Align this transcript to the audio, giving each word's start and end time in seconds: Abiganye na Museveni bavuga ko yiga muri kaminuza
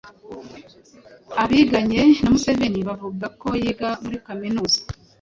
Abiganye 1.43 2.01
na 2.21 2.29
Museveni 2.33 2.81
bavuga 2.89 3.25
ko 3.41 3.47
yiga 3.61 3.89
muri 4.03 4.17
kaminuza 4.25 4.79